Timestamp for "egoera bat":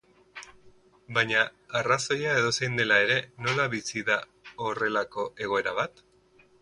5.49-6.03